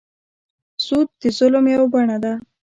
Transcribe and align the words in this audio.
سود 0.85 1.07
د 1.21 1.23
ظلم 1.37 1.65
یوه 1.73 1.87
بڼه 1.93 2.17
ده. 2.23 2.33